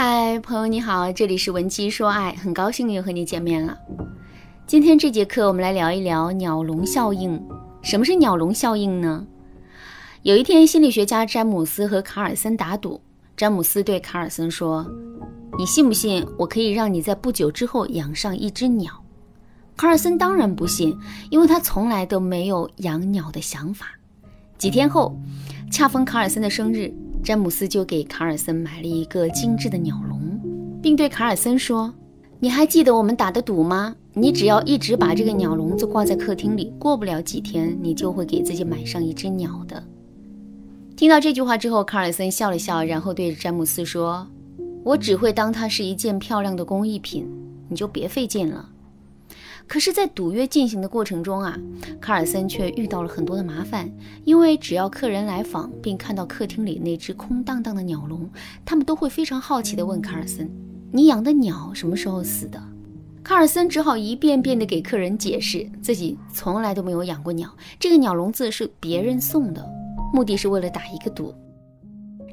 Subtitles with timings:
[0.00, 3.76] 嗨，朋友你好，这里是文姬说爱，很高兴又和你见面了。
[4.64, 7.44] 今天这节课我们来聊一聊鸟笼效应。
[7.82, 9.26] 什么是鸟笼效应呢？
[10.22, 13.00] 有一天，心理学家詹姆斯和卡尔森打赌。
[13.36, 14.86] 詹姆斯对卡尔森说
[15.58, 19.02] ：“你信不信我可以让你在不久之后养上一只鸟？”
[19.76, 20.96] 卡尔森当然不信，
[21.28, 23.88] 因为他从来都没有养鸟的想法。
[24.58, 25.18] 几天后，
[25.72, 26.94] 恰逢卡尔森的生日。
[27.22, 30.40] 詹姆斯就给卡尔森买了一个精致的鸟笼，
[30.80, 31.92] 并对卡尔森说
[32.40, 33.94] ：“你还记得我们打的赌吗？
[34.14, 39.82] 你只要一直把这个鸟笼子挂在客厅里，过不了几天，你就会给自己买上一只鸟的。”
[40.96, 44.26] 听到这句话之后，卡尔森笑了笑，然后对詹姆斯说
[44.82, 47.28] ：“我只会当它是一件漂亮的工艺品，
[47.68, 48.70] 你就别费劲了。”
[49.68, 51.56] 可是，在赌约进行的过程中啊，
[52.00, 53.88] 卡尔森却遇到了很多的麻烦。
[54.24, 58.26] 因为只要客人来访，并看到客厅里那只空荡荡的鸟笼，
[58.64, 60.50] 他们都会非常好奇地问卡尔森
[60.90, 62.58] ：“你养的鸟什么时候死的？”
[63.22, 69.62] 卡尔森只好一遍遍地给客人解释，自己从来都没有养过鸟，这个鸟笼子是别人送的，
[70.14, 71.34] 目的是为了打一个赌。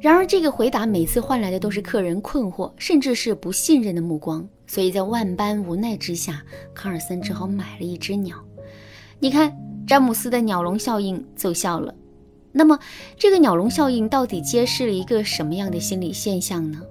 [0.00, 4.46] 然而，这个回答每次换来的都是客人困惑，甚至是不信任的目光。
[4.74, 6.42] 所以在万般无奈之下，
[6.74, 8.44] 卡尔森只好买了一只鸟。
[9.20, 11.94] 你看，詹姆斯的鸟笼效应奏效了。
[12.50, 12.76] 那么，
[13.16, 16.82] 这个鸟笼效应到底揭示了一个什么样的心理现象呢？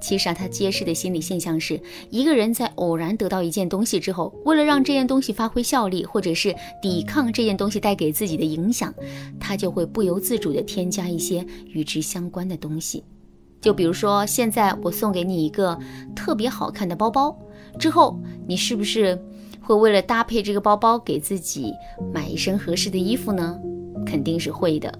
[0.00, 8.94] 其实啊，它揭示的心理现象是，一个人在偶然得到一件东西之后，为了让这件东西发挥效力，或者是抵抗这件东西带给自己的影响，
[9.38, 13.04] 他就会不由自主地添加一些与之相关的东西。
[13.66, 15.76] 就比如说，现在我送给你一个
[16.14, 17.36] 特别好看的包包，
[17.80, 19.20] 之后你是不是
[19.60, 21.72] 会为了搭配这个包包给自己
[22.14, 23.58] 买一身合适的衣服呢？
[24.06, 24.96] 肯定是会的。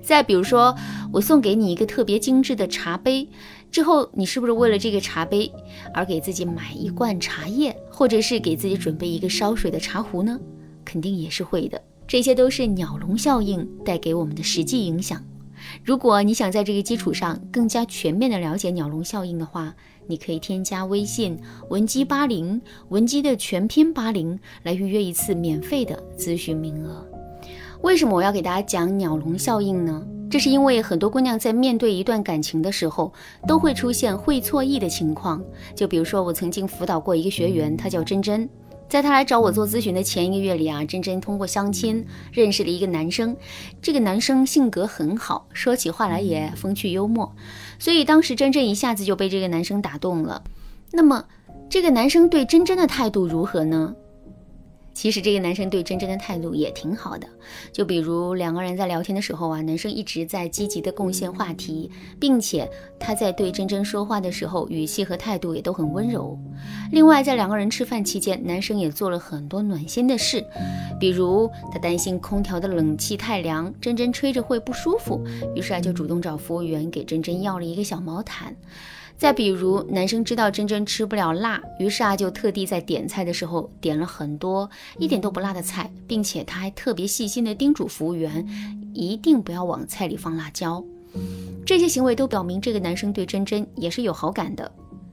[0.00, 0.72] 再比如说，
[1.12, 3.28] 我送给你一个特别精致的茶杯，
[3.72, 5.50] 之后你是不是为了这个茶杯
[5.92, 10.38] 而给自己买一罐茶叶，或者是给自己准备一个烧水的茶壶呢？
[10.84, 11.82] 肯定也是会的。
[12.06, 15.20] 这些都是鸟笼效应带给我们的实际影响。
[15.82, 19.74] 如果你想在这个基础上更加全面的了解鸟笼效应的话，
[20.06, 21.38] 你可以添加微信
[21.70, 27.06] 文姬八零，文姬的全拼八零，来预约一次免费的咨询名额。
[27.82, 30.06] 为什么我要给大家讲鸟笼效应呢？
[30.30, 33.12] 这是因为很多姑娘在面对一段感情的时候，
[33.46, 35.42] 都会出现会错意的情况。
[35.76, 38.48] 就比如说，我曾经辅导过一个学员，她叫珍珍。
[38.94, 43.36] 在她来找我做咨询的前一个月里啊，珍珍通过相亲认识了一个男生。
[43.82, 47.34] 这个男生性格很好，说起话来也风趣幽默，
[47.80, 50.44] 所以当时珍珍一下子就被这个男生打动了。
[50.92, 51.24] 那么，
[51.68, 53.96] 这个男生对珍珍的态度如何呢？
[55.04, 57.28] 其实这个男生对珍珍的态度也挺好的，
[57.70, 62.66] 就比如两个人在聊天的时候啊，男生一直在积极的贡献话题，并且
[62.98, 66.38] 他在对珍珍说话的时候，语气和态度也都很温柔。
[66.90, 70.42] 另外，在两个人吃饭期间，男生也做了很多暖心的事，
[70.98, 75.22] 比如他担心空调的冷气太凉，珍珍吹着会不舒服，
[75.54, 78.56] 于是啊就主动找服务员给珍珍要了一个小毛毯。
[79.16, 88.46] 再比如，男生知道珍珍吃不了辣，于是啊就特地在点菜的时候点了很多一点都不辣的菜，并且他还特别细心的叮嘱服务员
[88.92, 90.84] 一定不要往菜里放辣椒。
[91.64, 94.70] 这些行为都表明这个男生对珍珍也是有好感的。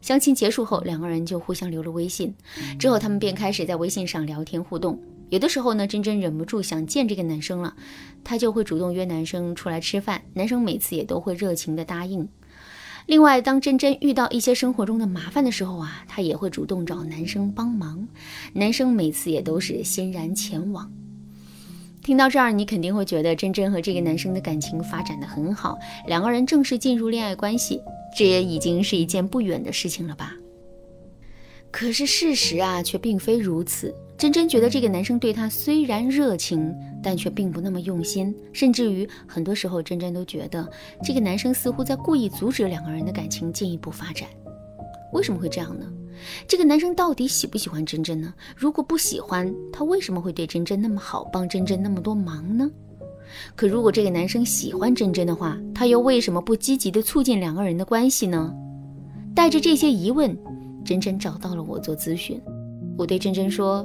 [0.00, 2.34] 相亲结束后，两个人就互相留了微信，
[2.78, 4.98] 之后他们便开始在微信上聊天互动。
[5.28, 7.72] 有的时候呢，珍珍忍不住想见这个男生了，
[8.24, 12.28] 她就会主动约男生出来吃饭，男生每次也都会热情的答应。
[13.06, 18.06] 另外，当珍珍遇到一些生活中的麻烦的时候啊，她也会主动找男生帮忙，
[18.52, 20.90] 男生每次也都是欣然前往。
[22.02, 27.80] 听到这儿，你肯定会觉得珍珍和这个男生的感情发展的很好，两个人正式进入恋爱关系，
[28.16, 30.34] 这也已经是一件不远的事情了吧？
[31.70, 33.94] 可是事实啊，却并非如此。
[34.18, 40.70] 珍珍觉得这个男生对她虽然热情，但却并不那么用心，甚至于很多时候，珍珍都觉得
[41.02, 44.28] 这个男生似乎在故意阻止两个人的感情进一步发展。
[45.12, 45.86] 为什么会这样呢？
[46.46, 48.32] 这个男生到底喜不喜欢珍珍呢？
[48.56, 52.70] 如果不喜欢，他为什么会对珍珍那么好，帮珍珍那么多忙呢？
[53.56, 58.54] 可如果这个男生喜欢珍珍的话，他又为什么不积极的促进两个人的关系呢？
[59.34, 60.36] 带着这些疑问，
[60.84, 62.40] 珍珍找到了我做咨询。
[62.96, 63.84] 我对珍珍说。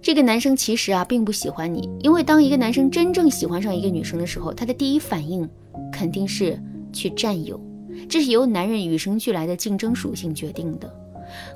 [0.00, 5.48] 这个男生其实啊并不喜欢你，因为当一个男生真正喜欢上一个女生的时候，他的第一反应
[5.92, 6.60] 肯定是
[6.92, 7.60] 去占有，
[8.08, 10.92] 这是由男人与生俱来的竞争属性决定的。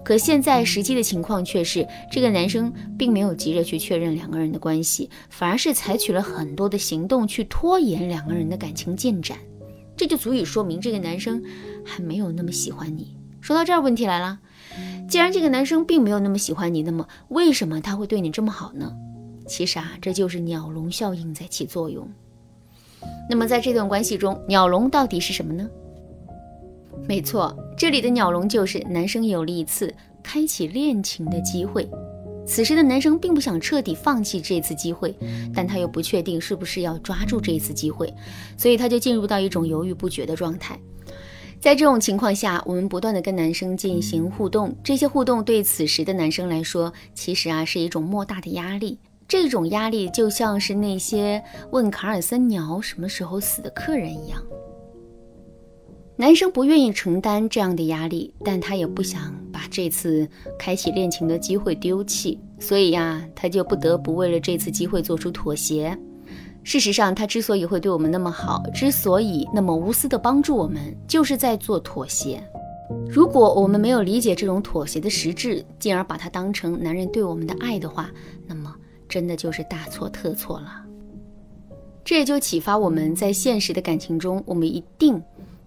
[0.05, 9.39] 可现在实际的情况却是，这个男生并没有急着去确认两个人的关系，反而是采取了很多的行动去拖延两个人的感情进展。
[9.97, 11.43] 这就足以说明这个男生
[11.85, 13.17] 还没有那么喜欢你。
[13.41, 14.39] 说到这儿，问题来了，
[15.13, 18.91] 既然这个男生并没有那么喜欢你，那么为什么他会对你这么好呢？
[19.47, 22.09] 其实啊，这就是鸟笼效应在起作用。
[23.29, 25.69] 那么在这段关系中，鸟笼到底是什么呢？
[27.07, 31.87] 没错，这里的鸟笼就是男生有了一次开启恋情的机会。
[32.47, 35.15] 此时的男生并不想彻底放弃这次机会，
[35.53, 38.11] 但他又不确定是不是要抓住这次机会，
[38.57, 40.81] 所以他就进入到一种犹豫不决的状态。
[41.63, 48.99] 在这种情况下，我们不断的跟男生进行互动，这些互动对此时的男生来说，其实啊是一种莫大的压力。
[49.29, 54.43] 这种压力就像是那些问卡尔森鸟什么时候死的客人一样。
[56.17, 60.29] 男生不愿意承担这样的压力，但他也不想把这次
[60.59, 65.97] 开启恋情的机会丢弃，所以呀，他就不得不为了这次机会做出妥协。
[66.65, 72.43] 事实上，他之所以会对我们那么好，之所以那么无私的帮助我们，就是在做妥协。
[73.09, 78.11] 如果我们没有理解这种妥协的实质，进而把它当成男人对我们的爱的话，
[78.47, 78.75] 那么
[79.09, 80.85] 真的就是大错特错了。
[82.05, 85.23] 这也就启发我们在现实的感情中，我们一定。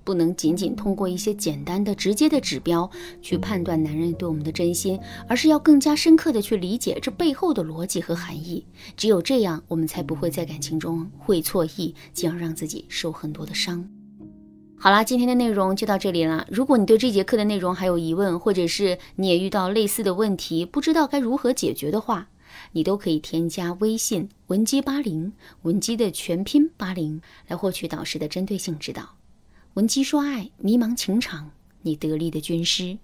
[0.05, 2.89] 不能仅仅通过一些简单的、直接的指标
[3.21, 4.97] 去判断男人对我们的真心，
[5.27, 8.63] 而是要更加深刻的去理解这背后的逻辑和含义。
[8.95, 13.85] 只有这样，我们才不会在感情中会错意，进而让自己受很多的伤。
[14.77, 16.45] 好啦，今天的内容就到这里了。
[16.51, 22.29] 如果你对这节课的内容还有疑问，或者是你也遇到类似的问题，不知道该如何解决的话，
[22.73, 29.15] 你都可以添加微信文姬八零，文姬的全拼八零，来获取导师的针对性指导。
[29.75, 31.51] 闻鸡说爱，迷茫情场，
[31.81, 32.97] 你得力的军师。